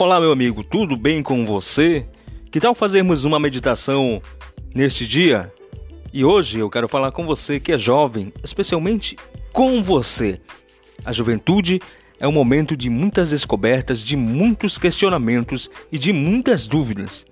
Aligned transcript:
Olá, 0.00 0.18
meu 0.18 0.32
amigo, 0.32 0.64
tudo 0.64 0.96
bem 0.96 1.22
com 1.22 1.44
você? 1.44 2.06
Que 2.50 2.58
tal 2.58 2.74
fazermos 2.74 3.24
uma 3.24 3.38
meditação 3.38 4.22
neste 4.74 5.06
dia? 5.06 5.52
E 6.10 6.24
hoje 6.24 6.58
eu 6.58 6.70
quero 6.70 6.88
falar 6.88 7.12
com 7.12 7.26
você 7.26 7.60
que 7.60 7.70
é 7.70 7.76
jovem, 7.76 8.32
especialmente 8.42 9.14
com 9.52 9.82
você. 9.82 10.40
A 11.04 11.12
juventude 11.12 11.82
é 12.18 12.26
um 12.26 12.32
momento 12.32 12.74
de 12.74 12.88
muitas 12.88 13.28
descobertas, 13.28 14.02
de 14.02 14.16
muitos 14.16 14.78
questionamentos 14.78 15.70
e 15.92 15.98
de 15.98 16.14
muitas 16.14 16.66
dúvidas. 16.66 17.26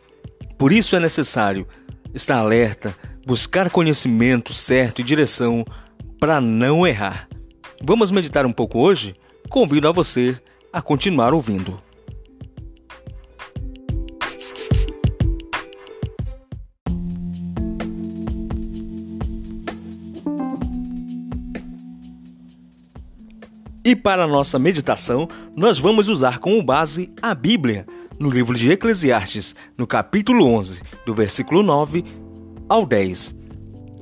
Por 0.59 0.71
isso 0.71 0.95
é 0.95 1.01
necessário 1.01 1.67
estar 2.15 2.37
alerta, 2.37 2.95
buscar 3.25 3.71
conhecimento 3.71 4.53
certo 4.53 5.01
e 5.01 5.05
direção 5.05 5.65
para 6.21 6.39
não 6.39 6.87
errar. 6.87 7.31
Vamos 7.83 8.11
meditar 8.11 8.45
um 8.45 8.53
pouco 8.53 8.79
hoje? 8.79 9.15
Convido 9.49 9.89
a 9.89 9.93
você 9.93 10.37
a 10.71 10.83
continuar 10.83 11.33
ouvindo. 11.33 11.88
E 23.89 23.97
para 23.97 24.27
nossa 24.27 24.59
meditação, 24.59 25.27
nós 25.57 25.79
vamos 25.79 26.11
usar 26.11 26.41
como 26.41 26.63
base 26.63 27.11
a 27.23 27.35
Bíblia, 27.35 27.87
no 28.21 28.29
livro 28.29 28.55
de 28.55 28.71
Eclesiastes, 28.71 29.57
no 29.79 29.87
capítulo 29.87 30.45
11, 30.45 30.83
do 31.07 31.15
versículo 31.15 31.63
9 31.63 32.05
ao 32.69 32.85
10. 32.85 33.35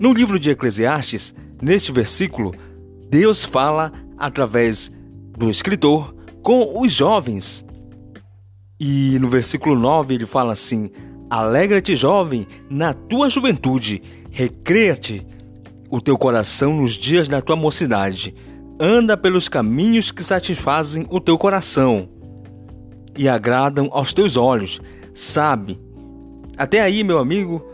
No 0.00 0.12
livro 0.12 0.40
de 0.40 0.50
Eclesiastes, 0.50 1.32
neste 1.62 1.92
versículo, 1.92 2.52
Deus 3.08 3.44
fala 3.44 3.92
através 4.18 4.90
do 5.38 5.48
escritor 5.48 6.12
com 6.42 6.82
os 6.82 6.92
jovens. 6.92 7.64
E 8.80 9.16
no 9.20 9.28
versículo 9.28 9.78
9 9.78 10.14
ele 10.14 10.26
fala 10.26 10.52
assim: 10.52 10.90
Alegra-te, 11.30 11.94
jovem, 11.94 12.44
na 12.68 12.92
tua 12.92 13.30
juventude, 13.30 14.02
recreia-te 14.32 15.24
o 15.88 16.00
teu 16.00 16.18
coração 16.18 16.74
nos 16.74 16.94
dias 16.94 17.28
da 17.28 17.40
tua 17.40 17.54
mocidade 17.54 18.34
anda 18.78 19.16
pelos 19.16 19.48
caminhos 19.48 20.10
que 20.10 20.22
satisfazem 20.22 21.06
o 21.10 21.20
teu 21.20 21.38
coração 21.38 22.08
e 23.16 23.28
agradam 23.28 23.88
aos 23.92 24.12
teus 24.12 24.36
olhos, 24.36 24.80
sabe? 25.14 25.80
Até 26.56 26.80
aí, 26.80 27.02
meu 27.02 27.18
amigo, 27.18 27.64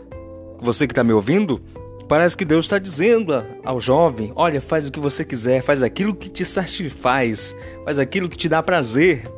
você 0.59 0.87
que 0.87 0.91
está 0.91 1.03
me 1.03 1.13
ouvindo, 1.13 1.61
parece 2.07 2.35
que 2.35 2.45
Deus 2.45 2.65
está 2.65 2.79
dizendo 2.79 3.33
ao 3.63 3.79
jovem: 3.79 4.31
olha, 4.35 4.61
faz 4.61 4.87
o 4.87 4.91
que 4.91 4.99
você 4.99 5.25
quiser, 5.25 5.61
faz 5.61 5.83
aquilo 5.83 6.15
que 6.15 6.29
te 6.29 6.45
satisfaz, 6.45 7.55
faz 7.83 7.99
aquilo 7.99 8.29
que 8.29 8.37
te 8.37 8.47
dá 8.47 8.63
prazer. 8.63 9.29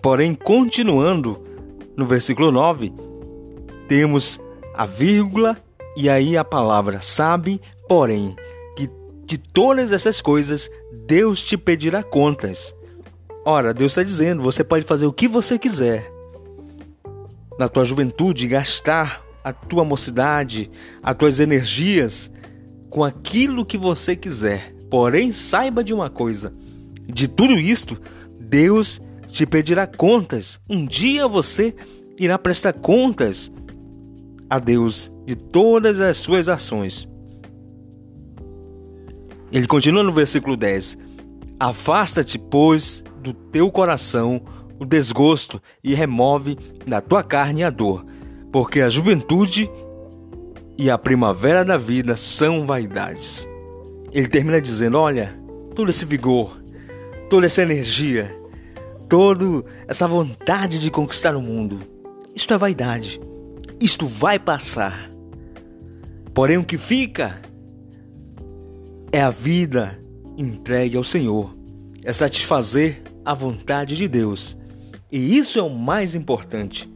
Porém, 0.00 0.34
continuando 0.34 1.42
no 1.96 2.06
versículo 2.06 2.50
9, 2.50 2.92
temos 3.88 4.40
a 4.74 4.86
vírgula 4.86 5.56
e 5.96 6.08
aí 6.08 6.36
a 6.36 6.44
palavra 6.44 7.00
sabe, 7.00 7.60
porém. 7.88 8.36
De 9.26 9.38
todas 9.38 9.92
essas 9.92 10.20
coisas, 10.20 10.70
Deus 11.06 11.40
te 11.42 11.56
pedirá 11.56 12.02
contas. 12.02 12.74
Ora, 13.44 13.72
Deus 13.72 13.92
está 13.92 14.02
dizendo: 14.02 14.42
você 14.42 14.62
pode 14.62 14.86
fazer 14.86 15.06
o 15.06 15.12
que 15.12 15.28
você 15.28 15.58
quiser. 15.58 16.10
Na 17.58 17.68
tua 17.68 17.84
juventude, 17.84 18.48
gastar 18.48 19.24
a 19.42 19.52
tua 19.52 19.84
mocidade, 19.84 20.70
as 21.02 21.16
tuas 21.16 21.40
energias 21.40 22.30
com 22.90 23.04
aquilo 23.04 23.66
que 23.66 23.76
você 23.76 24.16
quiser. 24.16 24.74
Porém, 24.90 25.32
saiba 25.32 25.84
de 25.84 25.92
uma 25.92 26.10
coisa: 26.10 26.54
de 27.06 27.28
tudo 27.28 27.54
isto, 27.58 28.00
Deus 28.38 29.00
te 29.26 29.46
pedirá 29.46 29.86
contas. 29.86 30.60
Um 30.68 30.86
dia 30.86 31.26
você 31.26 31.74
irá 32.18 32.38
prestar 32.38 32.72
contas 32.72 33.50
a 34.48 34.58
Deus 34.58 35.10
de 35.26 35.34
todas 35.34 36.00
as 36.00 36.18
suas 36.18 36.48
ações. 36.48 37.08
Ele 39.54 39.68
continua 39.68 40.02
no 40.02 40.12
versículo 40.12 40.56
10: 40.56 40.98
Afasta-te, 41.60 42.40
pois, 42.40 43.04
do 43.22 43.32
teu 43.32 43.70
coração 43.70 44.42
o 44.80 44.84
desgosto 44.84 45.62
e 45.82 45.94
remove 45.94 46.58
da 46.84 47.00
tua 47.00 47.22
carne 47.22 47.62
a 47.62 47.70
dor, 47.70 48.04
porque 48.52 48.80
a 48.80 48.90
juventude 48.90 49.70
e 50.76 50.90
a 50.90 50.98
primavera 50.98 51.64
da 51.64 51.76
vida 51.76 52.16
são 52.16 52.66
vaidades. 52.66 53.48
Ele 54.12 54.26
termina 54.26 54.60
dizendo: 54.60 54.98
Olha, 54.98 55.32
todo 55.72 55.88
esse 55.88 56.04
vigor, 56.04 56.60
toda 57.30 57.46
essa 57.46 57.62
energia, 57.62 58.36
toda 59.08 59.64
essa 59.86 60.08
vontade 60.08 60.80
de 60.80 60.90
conquistar 60.90 61.36
o 61.36 61.40
mundo, 61.40 61.78
isto 62.34 62.52
é 62.52 62.58
vaidade. 62.58 63.20
Isto 63.80 64.04
vai 64.04 64.36
passar. 64.36 65.12
Porém, 66.32 66.58
o 66.58 66.64
que 66.64 66.76
fica 66.76 67.40
é 69.14 69.22
a 69.22 69.30
vida 69.30 69.96
entregue 70.36 70.96
ao 70.96 71.04
Senhor, 71.04 71.56
é 72.02 72.12
satisfazer 72.12 73.00
a 73.24 73.32
vontade 73.32 73.96
de 73.96 74.08
Deus. 74.08 74.58
E 75.08 75.38
isso 75.38 75.56
é 75.56 75.62
o 75.62 75.70
mais 75.70 76.16
importante. 76.16 76.92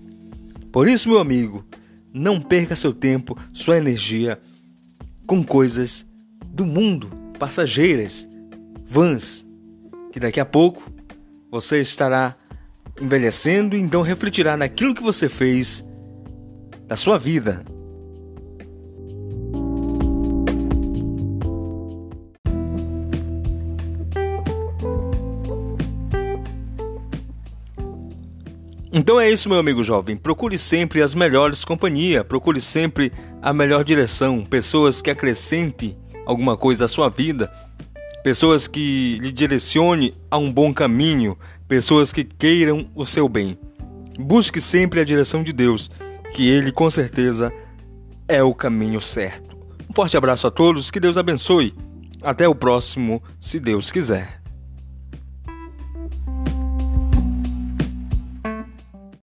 Por 0.73 0.89
isso, 0.89 1.09
meu 1.09 1.21
amigo, 1.21 1.65
não 2.13 2.41
perca 2.41 2.75
seu 2.75 2.93
tempo, 2.93 3.39
sua 3.53 3.77
energia 3.77 4.37
com 5.29 5.45
coisas 5.45 6.05
do 6.45 6.67
mundo, 6.67 7.09
passageiras, 7.39 8.27
vãs, 8.85 9.47
que 10.11 10.19
daqui 10.19 10.41
a 10.41 10.45
pouco 10.45 10.93
você 11.49 11.81
estará 11.81 12.35
envelhecendo 13.01 13.77
e 13.77 13.81
então 13.81 14.03
refletirá 14.03 14.57
naquilo 14.57 14.93
que 14.93 15.05
você 15.05 15.29
fez 15.29 15.85
da 16.85 16.97
sua 16.97 17.17
vida, 17.17 17.65
Então 28.93 29.21
é 29.21 29.31
isso, 29.31 29.49
meu 29.49 29.59
amigo 29.59 29.85
jovem. 29.85 30.17
Procure 30.17 30.57
sempre 30.57 31.03
as 31.03 31.15
melhores 31.15 31.65
companhias, 31.65 32.25
procure 32.25 32.61
sempre 32.61 33.13
a 33.43 33.53
melhor 33.53 33.85
direção, 33.85 34.45
pessoas 34.45 35.03
que 35.03 35.11
acrescentem 35.11 35.97
alguma 36.25 36.57
coisa 36.57 36.87
à 36.87 36.89
sua 36.89 37.11
vida, 37.11 37.53
pessoas 38.25 38.67
que 38.67 39.19
lhe 39.21 39.31
direcione 39.31 40.15
a 40.31 40.39
um 40.39 40.51
bom 40.51 40.73
caminho, 40.73 41.37
pessoas 41.67 42.13
que 42.13 42.25
queiram 42.25 42.89
o 42.95 43.05
seu 43.05 43.29
bem. 43.29 43.59
Busque 44.19 44.61
sempre 44.61 45.01
a 45.01 45.05
direção 45.05 45.43
de 45.43 45.53
Deus, 45.53 45.91
que 46.35 46.49
ele 46.49 46.73
com 46.73 46.91
certeza 46.91 47.53
é 48.27 48.43
o 48.43 48.55
caminho 48.55 49.01
certo. 49.01 49.57
Um 49.89 49.95
forte 49.95 50.17
abraço 50.17 50.47
a 50.47 50.51
todos, 50.51 50.91
que 50.91 51.01
Deus 51.01 51.17
abençoe. 51.17 51.75
Até 52.23 52.49
o 52.49 52.55
próximo, 52.55 53.23
se 53.41 53.61
Deus 53.61 53.93
quiser. 53.93 54.38